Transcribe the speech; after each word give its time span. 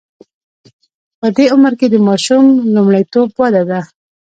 په 1.19 1.27
دې 1.35 1.45
عمر 1.53 1.73
کې 1.79 1.87
د 1.91 1.95
ماشوم 2.07 2.45
لومړیتوب 2.73 3.27
وده 3.39 3.63
ده. 3.69 3.79